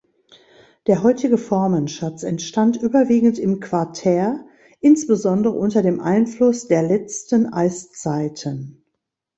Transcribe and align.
Der 0.87 1.03
heutige 1.03 1.37
Formenschatz 1.37 2.23
entstand 2.23 2.75
überwiegend 2.75 3.37
im 3.37 3.59
Quartär 3.59 4.43
insbesondere 4.79 5.53
unter 5.53 5.83
dem 5.83 5.99
Einfluss 5.99 6.67
der 6.67 6.81
letzten 6.81 7.53
Eiszeiten. 7.53 8.83